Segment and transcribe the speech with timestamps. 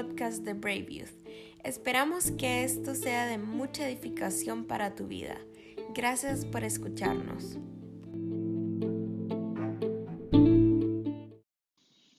[0.00, 1.28] podcast de Brave Youth.
[1.62, 5.36] Esperamos que esto sea de mucha edificación para tu vida.
[5.94, 7.58] Gracias por escucharnos.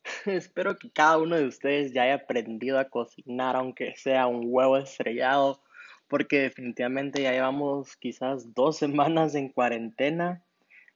[0.28, 4.77] Espero que cada uno de ustedes ya haya aprendido a cocinar, aunque sea un huevo
[4.77, 5.59] estrellado,
[6.08, 10.44] porque definitivamente ya llevamos quizás dos semanas en cuarentena.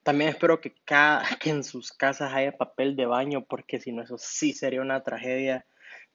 [0.03, 4.03] También espero que, cada, que en sus casas haya papel de baño, porque si no,
[4.03, 5.65] eso sí sería una tragedia.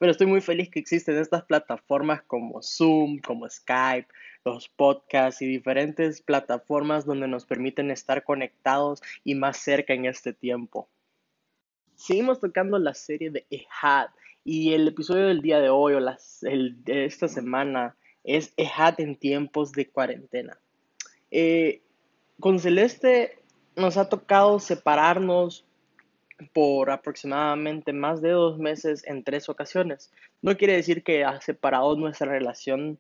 [0.00, 4.08] Pero estoy muy feliz que existen estas plataformas como Zoom, como Skype,
[4.46, 10.32] los podcasts y diferentes plataformas donde nos permiten estar conectados y más cerca en este
[10.32, 10.88] tiempo.
[11.96, 14.08] Seguimos tocando la serie de Ehad
[14.42, 19.70] y el episodio del día de hoy o de esta semana es Ehad en tiempos
[19.72, 20.58] de cuarentena.
[21.30, 21.82] Eh,
[22.40, 23.42] con Celeste
[23.76, 25.66] nos ha tocado separarnos
[26.52, 30.12] por aproximadamente más de dos meses en tres ocasiones.
[30.42, 32.98] No quiere decir que ha separado nuestra relación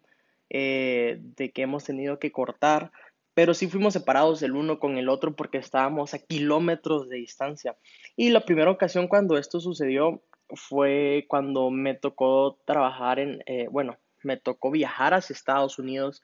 [0.50, 2.92] eh, de que hemos tenido que cortar,
[3.34, 7.76] pero sí fuimos separados el uno con el otro porque estábamos a kilómetros de distancia.
[8.16, 13.96] Y la primera ocasión cuando esto sucedió fue cuando me tocó trabajar en, eh, bueno,
[14.22, 16.22] me tocó viajar hacia Estados Unidos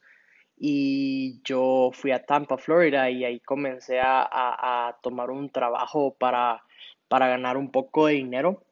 [0.58, 6.62] y yo fui a Tampa, Florida y ahí comencé a, a, tomar un trabajo para,
[7.08, 8.64] para, ganar un poco de dinero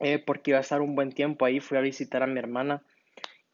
[0.00, 2.82] eh, porque iba a estar un buen tiempo ahí, fui a visitar a mi hermana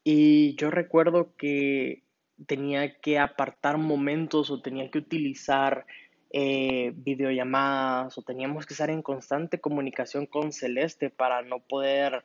[0.05, 2.05] y yo recuerdo que
[2.47, 5.87] tenía que apartar momentos o tenía que utilizar
[6.31, 12.23] eh, videollamadas o teníamos que estar en constante comunicación con Celeste para no poder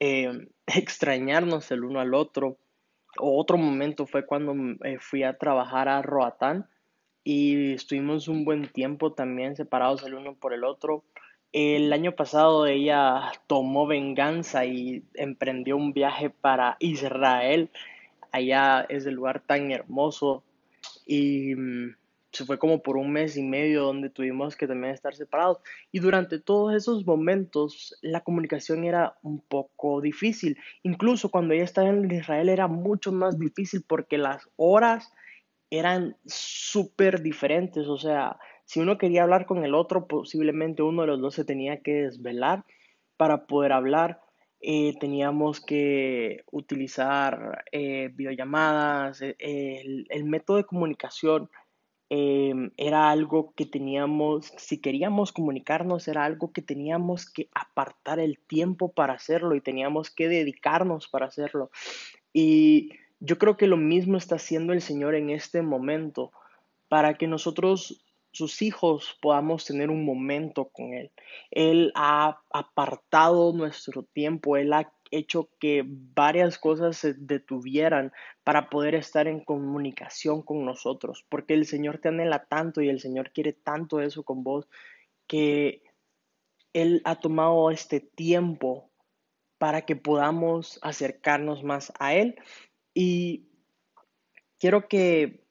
[0.00, 2.58] eh, extrañarnos el uno al otro.
[3.18, 6.68] Otro momento fue cuando eh, fui a trabajar a Roatán
[7.24, 11.02] y estuvimos un buen tiempo también separados el uno por el otro.
[11.52, 17.70] El año pasado ella tomó venganza y emprendió un viaje para Israel.
[18.30, 20.42] Allá es el lugar tan hermoso
[21.06, 21.94] y mm,
[22.32, 25.58] se fue como por un mes y medio donde tuvimos que también estar separados.
[25.92, 30.58] Y durante todos esos momentos la comunicación era un poco difícil.
[30.82, 35.12] Incluso cuando ella estaba en Israel era mucho más difícil porque las horas
[35.78, 41.08] eran súper diferentes o sea si uno quería hablar con el otro posiblemente uno de
[41.08, 42.64] los dos se tenía que desvelar
[43.16, 44.20] para poder hablar
[44.66, 49.36] eh, teníamos que utilizar eh, videollamadas, eh,
[50.08, 51.50] el, método de comunicación
[52.08, 58.38] em, era algo que teníamos, si queríamos comunicarnos, era algo que teníamos que apartar el
[58.38, 61.70] tiempo para hacerlo y teníamos que dedicarnos para hacerlo.
[62.32, 62.88] Y
[63.24, 66.32] yo creo que lo mismo está haciendo el Señor en este momento
[66.88, 71.12] para que nosotros sus hijos podamos tener un momento con Él.
[71.50, 78.96] Él ha apartado nuestro tiempo, Él ha hecho que varias cosas se detuvieran para poder
[78.96, 83.52] estar en comunicación con nosotros, porque el Señor te anhela tanto y el Señor quiere
[83.52, 84.68] tanto eso con vos,
[85.28, 85.82] que
[86.72, 88.90] Él ha tomado este tiempo
[89.58, 92.34] para que podamos acercarnos más a Él.
[92.94, 93.48] Y
[94.58, 95.44] quiero que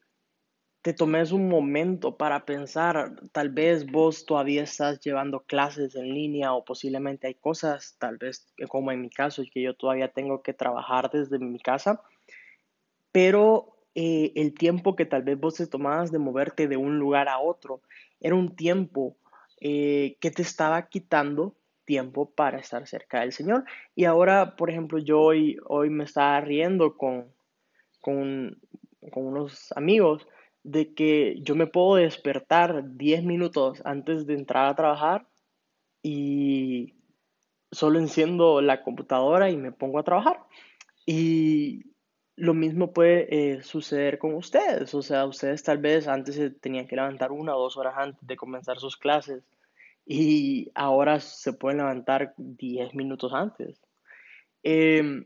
[0.82, 6.54] te tomes un momento para pensar, tal vez vos todavía estás llevando clases en línea
[6.54, 10.54] o posiblemente hay cosas, tal vez como en mi caso, que yo todavía tengo que
[10.54, 12.02] trabajar desde mi casa,
[13.14, 17.30] pero eh, el tiempo que tal vez vos te tomabas de moverte de un lugar
[17.30, 17.82] a otro
[18.20, 19.16] era un tiempo
[19.62, 21.56] eh, que te estaba quitando
[21.86, 23.66] tiempo para estar cerca del Señor.
[23.96, 27.28] Y ahora, por ejemplo, yo hoy, hoy me estaba riendo con,
[28.02, 28.60] con,
[29.12, 30.28] con unos amigos
[30.64, 35.28] de que yo me puedo despertar 10 minutos antes de entrar a trabajar
[36.02, 36.96] y
[37.72, 40.40] solo enciendo la computadora y me pongo a trabajar.
[41.06, 41.94] Y
[42.36, 44.94] lo mismo puede eh, suceder con ustedes.
[44.94, 48.26] O sea, ustedes tal vez antes se tenían que levantar una o dos horas antes
[48.26, 49.44] de comenzar sus clases
[50.06, 53.82] y ahora se pueden levantar 10 minutos antes.
[54.64, 55.26] Em,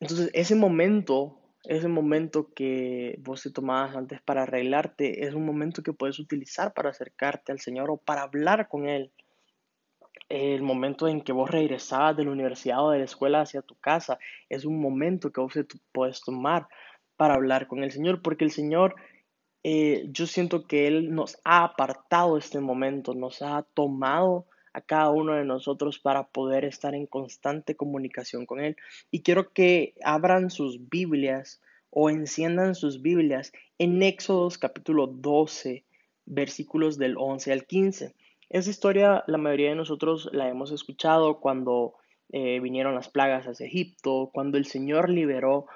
[0.00, 5.82] entonces, ese momento ese momento que vos te tomabas antes para arreglarte es un momento
[5.82, 9.12] que puedes utilizar para acercarte al Señor o para hablar con Él.
[10.28, 13.74] El momento en que vos regresabas de la universidad o de la escuela hacia tu
[13.74, 14.18] casa
[14.48, 15.52] es un momento que vos
[15.92, 16.68] puedes tomar
[17.16, 18.94] para hablar con el Señor, porque el Señor,
[19.64, 25.10] eh, yo siento que Él nos ha apartado este momento, nos ha tomado a cada
[25.10, 28.76] uno de nosotros para poder estar en constante comunicación con Él.
[29.10, 31.60] Y quiero que abran sus Biblias
[31.90, 35.84] o enciendan sus Biblias en Éxodos capítulo 12,
[36.26, 38.14] versículos del 11 al 15.
[38.50, 41.94] Esa historia la mayoría de nosotros la hemos escuchado cuando
[42.30, 45.66] eh, vinieron las plagas hacia Egipto, cuando el Señor liberó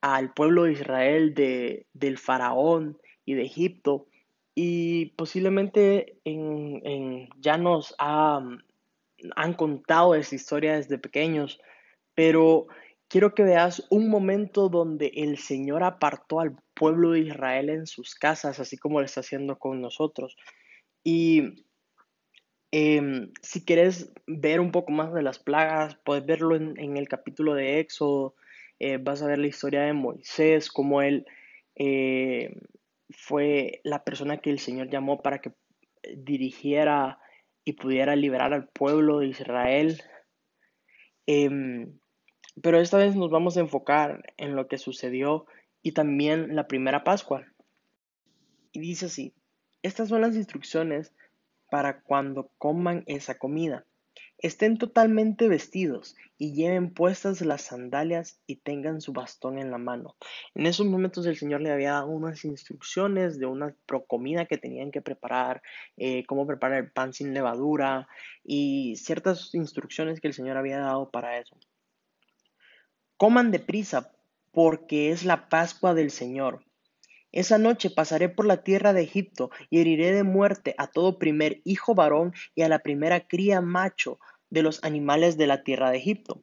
[0.00, 4.06] al pueblo de Israel de, del faraón y de Egipto.
[4.54, 8.62] Y posiblemente en, ya nos han
[9.54, 11.60] contado esa historia desde pequeños,
[12.14, 12.68] pero
[13.06, 18.14] quiero que veas un momento donde el Señor apartó al pueblo de Israel en sus
[18.14, 20.38] casas, así como lo está haciendo con nosotros.
[21.04, 21.66] Y
[22.70, 27.54] em, si quieres ver un poco más de las plagas, puedes verlo en, el capítulo
[27.54, 28.34] de Éxodo.
[28.78, 31.26] Eh, vas a ver la historia de Moisés, como él
[31.76, 32.56] eh,
[33.10, 35.52] fue la persona que el Señor llamó para que
[36.16, 37.18] dirigiera
[37.64, 40.02] y pudiera liberar al pueblo de Israel.
[41.26, 41.98] Em,
[42.62, 45.46] pero esta vez nos vamos a enfocar en lo que sucedió
[45.82, 47.44] y también la primera Pascua.
[48.72, 49.34] Y dice así,
[49.82, 51.14] estas son las instrucciones
[51.70, 53.86] para cuando coman esa comida.
[54.38, 60.16] Estén totalmente vestidos y lleven puestas las sandalias y tengan su bastón en la mano.
[60.54, 63.74] En esos momentos el Señor le había dado unas instrucciones de una
[64.06, 65.60] comida que tenían que preparar,
[65.96, 68.06] eh, cómo preparar el pan sin levadura
[68.44, 71.56] y ciertas instrucciones que el Señor había dado para eso.
[73.16, 74.12] Coman deprisa,
[74.52, 76.67] porque es la Pascua del Señor.
[77.32, 81.60] Esa noche pasaré por la tierra de Egipto y heriré de muerte a todo primer
[81.64, 84.18] hijo varón y a la primera cría macho
[84.50, 86.42] de los animales de la tierra de Egipto.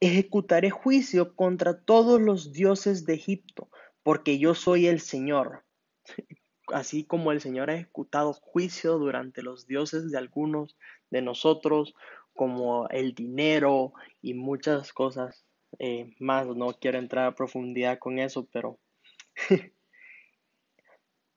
[0.00, 3.68] Ejecutaré juicio contra todos los dioses de Egipto,
[4.02, 5.64] porque yo soy el Señor.
[6.68, 10.76] Así como el Señor ha ejecutado juicio durante los dioses de algunos
[11.10, 11.94] de nosotros,
[12.32, 13.92] como el dinero
[14.22, 15.44] y muchas cosas
[15.78, 16.46] eh, más.
[16.46, 18.78] No quiero entrar a profundidad con eso, pero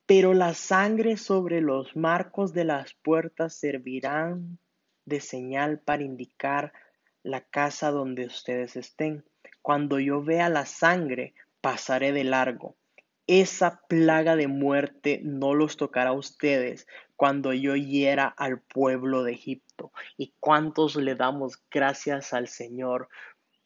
[0.05, 4.59] Pero la sangre sobre los marcos de las puertas servirán
[5.05, 6.73] de señal para indicar
[7.23, 9.25] la casa donde ustedes estén.
[9.63, 12.75] Cuando yo vea la sangre, pasaré de largo.
[13.25, 16.85] Esa plaga de muerte no los tocará a ustedes
[17.15, 19.91] cuando yo hiera al pueblo de Egipto.
[20.17, 23.09] ¿Y cuántos le damos gracias al Señor?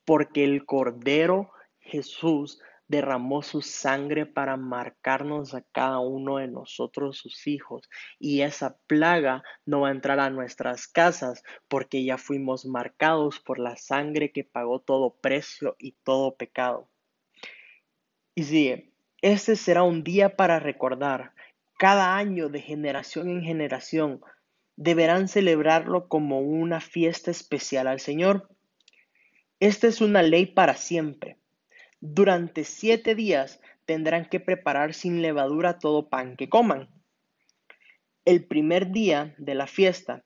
[0.06, 7.46] Porque el Cordero Jesús derramó su sangre para marcarnos a cada uno de nosotros sus
[7.48, 7.88] hijos.
[8.18, 13.60] Y esa plaga no va a entrar a nuestras casas porque ya fuimos marcados por
[13.60, 16.90] la sangre que pagó todo precio y todo pecado.
[18.34, 21.34] Y sigue, este será un día para recordar.
[21.78, 24.20] Cada año de generación en generación
[24.76, 28.50] deberán celebrarlo como una fiesta especial al Señor.
[29.60, 31.40] Esta es una ley para siempre
[32.02, 36.90] durante siete días tendrán que preparar sin levadura todo pan que coman.
[38.26, 40.24] El primer día de la fiesta,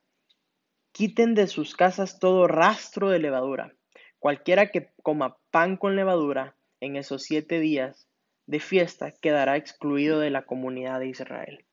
[0.92, 3.74] quiten de sus casas todo rastro de levadura.
[4.20, 8.08] Cualquiera que coma pan con levadura en esos siete días
[8.46, 11.66] de fiesta quedará excluido de la comunidad de Israel.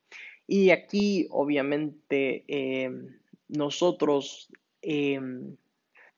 [0.46, 3.18] Y aquí, obviamente, em,
[3.48, 4.48] nosotros,
[4.82, 5.56] em,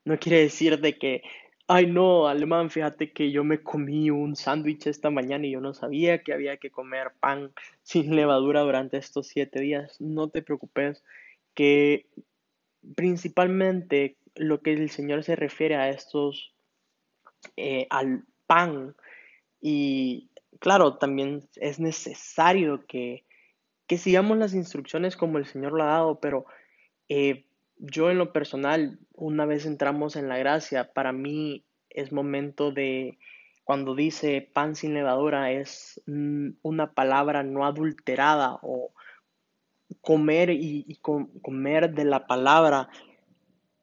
[0.04, 1.22] no quiere decir de que
[1.68, 5.74] Ay, no, alemán, fíjate que yo me comí un sándwich esta mañana y yo no
[5.74, 10.00] sabía que había que comer pan sin levadura durante estos siete días.
[10.00, 11.02] No te preocupes,
[11.54, 12.06] que
[12.96, 16.52] principalmente lo que el Señor se refiere a estos,
[17.56, 18.96] eh, al pan.
[19.60, 23.24] Y claro, también es necesario que,
[23.86, 26.44] que sigamos las instrucciones como el Señor lo ha dado, pero
[27.08, 27.44] eh,
[27.82, 33.18] yo en lo personal, una vez entramos en la gracia, para mí es momento de,
[33.64, 38.92] cuando dice pan sin levadura, es una palabra no adulterada o
[40.00, 42.88] comer y, comer de la palabra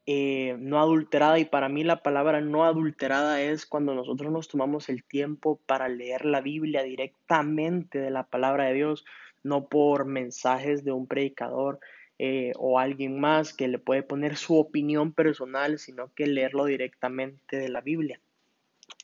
[0.05, 1.37] eh, no adulterada.
[1.37, 5.89] Y para mí la palabra no adulterada es cuando nosotros nos tomamos el tiempo para
[5.89, 9.03] leer la Biblia directamente de la palabra de Dios,
[9.43, 11.79] no por mensajes de un predicador,
[12.21, 17.55] eh, o alguien más que le puede poner su opinión personal, sino que leerlo directamente
[17.55, 18.19] de la Biblia.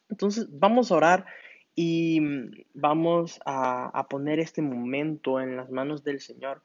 [0.10, 1.26] Entonces, vamos a orar
[1.76, 6.62] y mm, vamos a, poner este momento en las manos del Señor.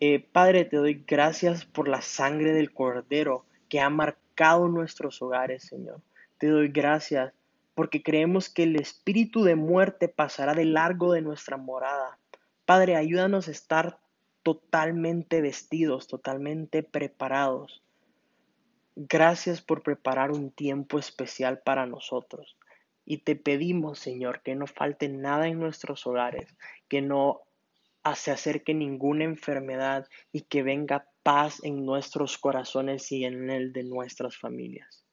[0.00, 5.64] Eh, Padre, te doy gracias por la sangre del Cordero que ha marcado nuestros hogares,
[5.64, 6.00] Señor.
[6.38, 7.34] Te doy gracias
[7.74, 12.18] porque creemos que el espíritu de muerte pasará de largo de nuestra morada.
[12.64, 13.99] Padre, ayúdanos a estar
[14.42, 17.82] totalmente vestidos, totalmente preparados.
[18.96, 22.56] Gracias por preparar un tiempo especial para nosotros.
[23.04, 26.54] Y te pedimos, Señor, que no falte nada en nuestros hogares,
[26.88, 27.42] que no
[28.14, 33.84] se acerque ninguna enfermedad y que venga paz en nuestros corazones y en el de
[33.84, 35.04] nuestras familias.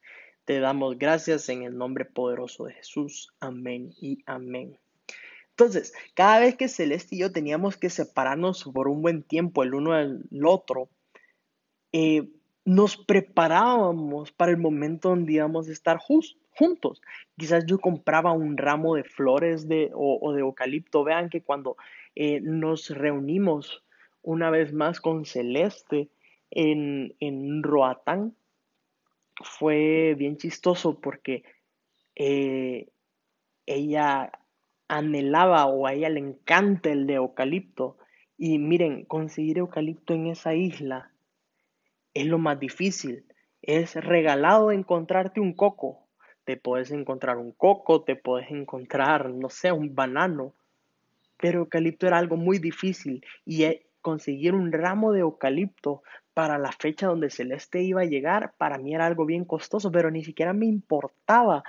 [0.46, 3.34] Te damos gracias en el nombre poderoso de Jesús.
[3.40, 4.80] Amén y amén.
[5.60, 9.74] Entonces, cada vez que Celeste y yo teníamos que separarnos por un buen tiempo el
[9.74, 10.88] uno del otro,
[11.92, 12.30] eh,
[12.64, 17.02] nos preparábamos para el momento donde íbamos a estar juntos.
[17.40, 21.04] Quizás yo compraba un ramo de flores de, o, de eucalipto.
[21.04, 21.76] Vean que cuando
[22.14, 23.84] eh, nos reunimos
[24.22, 26.12] una vez más con Celeste
[26.52, 28.36] en, en Roatán,
[29.42, 31.44] fue bien chistoso porque
[32.16, 32.90] eh,
[33.66, 34.32] ella
[34.88, 37.98] anhelaba o a ella le encanta el de eucalipto.
[38.38, 41.12] Y miren, conseguir eucalipto en esa isla
[42.14, 43.26] es lo más difícil.
[43.62, 46.08] Es regalado encontrarte un coco.
[46.44, 50.54] Te puedes encontrar un coco, te puedes encontrar, no sé, un banano.
[51.38, 56.02] Pero eucalipto era algo muy difícil y e, conseguir un ramo de eucalipto
[56.34, 60.12] para la fecha donde Celeste iba a llegar, para mí era algo bien costoso, pero
[60.12, 61.64] ni siquiera me importaba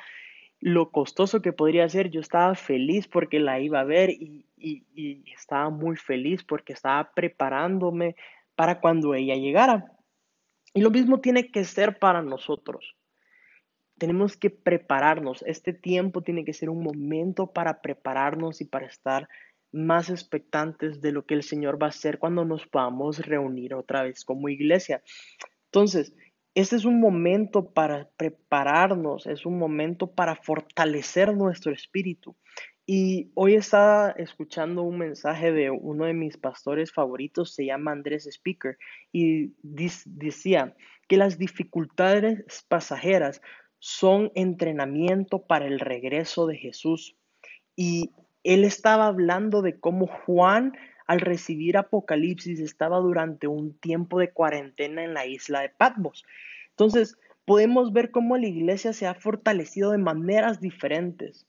[0.61, 2.11] lo costoso que podría ser.
[2.11, 7.13] Yo estaba feliz porque la iba a ver y, y estaba muy feliz porque estaba
[7.13, 8.17] preparándome
[8.55, 9.93] para cuando ella llegara.
[10.75, 12.97] Y lo mismo tiene que ser para nosotros.
[13.99, 15.43] Tenemos que prepararnos.
[15.43, 19.29] Este tiempo tiene que ser un momento para prepararnos y para estar
[19.73, 24.03] más expectantes de lo que el Señor va a hacer cuando nos podamos reunir otra
[24.03, 25.03] vez como iglesia.
[25.67, 26.15] Entonces,
[26.61, 32.35] este es un momento para prepararnos, es un momento para fortalecer nuestro espíritu.
[32.85, 38.27] Y hoy estaba escuchando un mensaje de uno de mis pastores favoritos, se llama Andrés
[38.27, 38.77] Speaker,
[39.13, 40.75] y decía
[41.07, 43.41] que las dificultades pasajeras
[43.79, 47.15] son entrenamiento para el regreso de Jesús.
[47.77, 48.11] Y
[48.43, 50.73] él estaba hablando de cómo Juan
[51.09, 56.25] al recibir Apocalipsis estaba durante un tiempo de cuarentena en la isla de Patmos.
[56.71, 61.49] Entonces, podemos ver cómo la iglesia se ha fortalecido de maneras diferentes.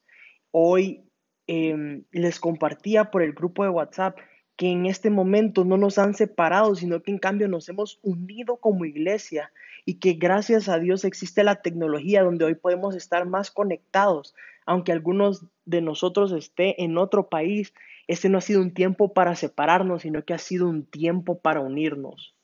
[0.49, 1.03] Hoy
[1.51, 4.19] Em, les compartía por el grupo de WhatsApp
[4.55, 8.57] que en este momento no nos han separado, sino que en cambio nos hemos unido
[8.57, 9.51] como iglesia
[9.83, 14.35] y que gracias a Dios existe la tecnología donde hoy podemos estar más conectados,
[14.67, 17.73] aunque algunos de nosotros esté en otro país,
[18.09, 21.59] este no ha sido un tiempo para separarnos, sino que ha sido un tiempo para
[21.59, 22.35] unirnos.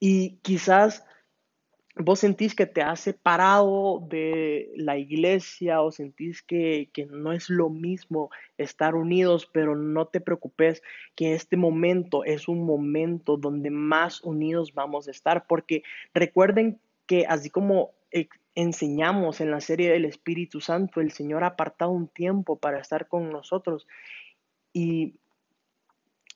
[0.00, 1.04] Y quizás
[1.96, 7.50] vos sentís que te has separado de la iglesia o sentís que, que, no es
[7.50, 10.82] lo mismo estar unidos, pero no te preocupes
[11.14, 15.82] que este momento es un momento donde más unidos vamos a estar, porque
[16.14, 17.92] recuerden que así como
[18.54, 23.08] enseñamos en la serie del Espíritu Santo, el Señor ha apartado un tiempo para estar
[23.08, 23.86] con nosotros
[24.76, 25.14] y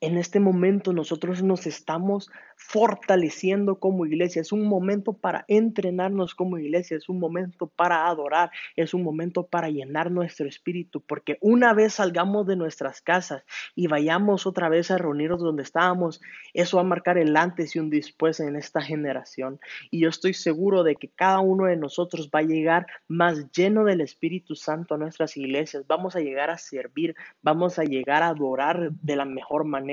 [0.00, 4.40] en este momento nosotros nos estamos fortaleciendo como iglesia.
[4.40, 9.47] Es un momento para entrenarnos como iglesia, es un momento para adorar, es un momento
[9.47, 14.90] para llenar nuestro espíritu, porque una vez salgamos de nuestras casas y vayamos otra vez
[14.90, 16.21] a reunirnos donde estábamos,
[16.54, 19.61] eso va a marcar el antes y un después en esta generación.
[19.90, 23.85] Y yo estoy seguro de que cada uno de nosotros va a llegar más lleno
[23.85, 25.85] del Espíritu Santo a nuestras iglesias.
[25.87, 29.89] Vamos a llegar a servir, vamos a llegar a adorar de la mejor manera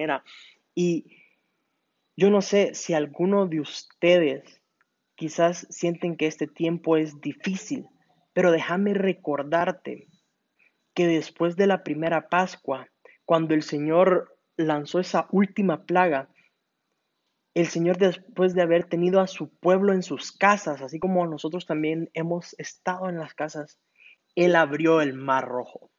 [0.75, 1.05] y
[2.15, 4.61] yo no sé si alguno de ustedes
[5.15, 7.87] quizás sienten que este tiempo es difícil,
[8.33, 10.07] pero déjame recordarte
[10.93, 12.87] que después de la primera Pascua,
[13.25, 16.29] cuando el Señor lanzó esa última plaga,
[17.53, 21.65] el Señor después de haber tenido a su pueblo en sus casas, así como nosotros
[21.65, 23.79] también hemos estado en las casas,
[24.35, 25.91] Él abrió el mar rojo.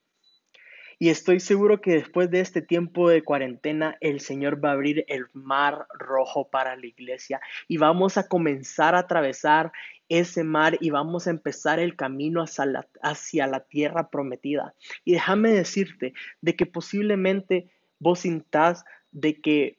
[1.00, 5.04] Y estoy seguro que después de este tiempo de cuarentena, el Señor va a abrir
[5.06, 9.70] el mar rojo para la iglesia y vamos a comenzar a atravesar
[10.08, 14.74] ese mar y vamos a empezar el camino hacia la, tierra prometida.
[15.04, 19.78] Y déjame decirte de que posiblemente vos sintás de que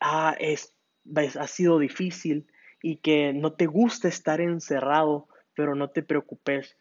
[0.00, 2.46] ah, ha sido difícil
[2.82, 6.76] y que no te gusta estar encerrado, pero no te preocupes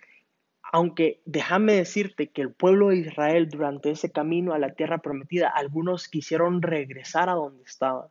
[0.72, 5.50] aunque déjame decirte que el pueblo de Israel durante ese camino a la tierra prometida,
[5.50, 8.08] algunos quisieron regresar a donde estaban.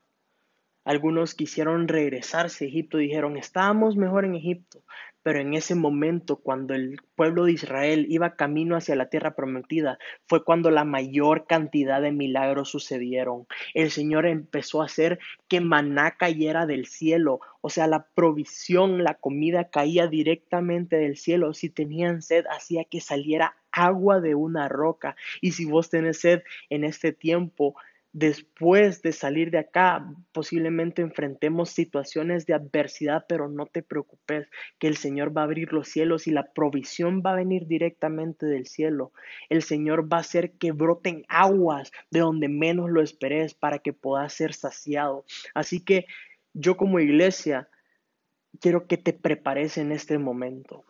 [0.84, 4.82] Algunos quisieron regresarse a Egipto, dijeron, estábamos mejor en Egipto,
[5.22, 9.98] pero en ese momento, cuando el pueblo de Israel iba camino hacia la tierra prometida,
[10.26, 13.46] fue cuando la mayor cantidad de milagros sucedieron.
[13.74, 15.18] El Señor empezó a hacer
[15.48, 21.52] que maná cayera del cielo, o sea, la provisión, la comida caía directamente del cielo.
[21.52, 25.16] Si tenían sed, hacía que saliera agua de una roca.
[25.42, 27.76] Y si vos tenés sed en este tiempo,
[28.12, 34.48] Después de salir de acá, posiblemente enfrentemos situaciones de adversidad, pero no te preocupes,
[34.80, 38.46] que el Señor va a abrir los cielos y la provisión va a venir directamente
[38.46, 39.12] del cielo.
[39.48, 43.92] El Señor va a hacer que broten aguas de donde menos lo esperes para que
[43.92, 45.24] puedas ser saciado.
[45.54, 46.06] Así que
[46.52, 47.68] yo como iglesia
[48.60, 50.84] quiero que te prepares en este momento.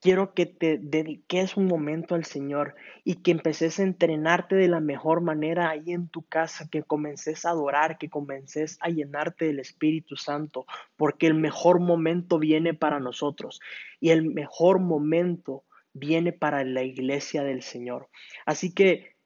[0.00, 4.80] Quiero que te dediques un momento al Señor y que empeces a entrenarte de la
[4.80, 9.58] mejor manera ahí en tu casa, que comences a adorar, que comences a llenarte del
[9.58, 10.64] Espíritu Santo,
[10.96, 13.60] porque el mejor momento viene para nosotros
[14.00, 18.08] y el mejor momento viene para la iglesia del Señor.
[18.46, 19.16] Así que,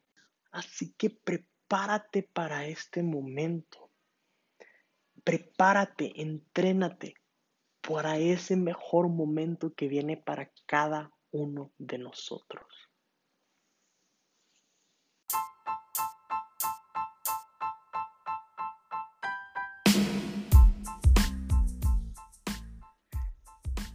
[0.50, 3.90] así que prepárate para este momento.
[5.23, 7.14] Prepárate, entrénate
[7.87, 12.64] para ese mejor momento que viene para cada uno de nosotros.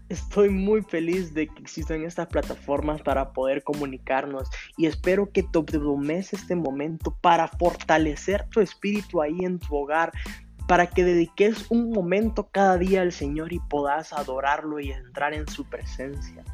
[0.10, 6.34] Estoy muy feliz de que existan estas plataformas para poder comunicarnos y espero que tomes
[6.34, 10.12] este momento para fortalecer tu espíritu ahí en tu hogar,
[10.70, 15.48] para que dediques un momento cada día al Señor y puedas adorarlo y entrar en
[15.48, 16.46] su presencia.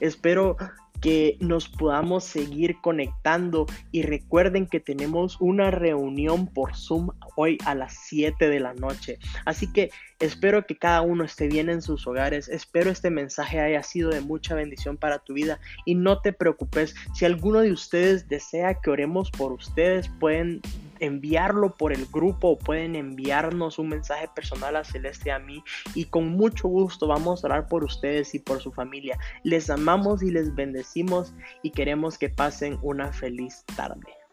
[0.00, 0.56] Espero
[1.02, 7.74] que nos podamos seguir conectando y recuerden que tenemos una reunión por Zoom hoy a
[7.74, 9.18] las 7 de la noche.
[9.44, 12.48] Así que espero que cada uno esté bien en sus hogares.
[12.48, 16.94] Espero este mensaje haya sido de mucha bendición para tu vida y no te preocupes
[17.14, 20.62] si alguno de ustedes desea que oremos por ustedes pueden
[21.00, 25.62] enviarlo por el grupo o pueden enviarnos un mensaje personal a Celeste a mí
[25.94, 29.18] y con mucho gusto vamos a orar por ustedes y por su familia.
[29.42, 34.27] Les amamos y les bendecimos y queremos que pasen una feliz tarde.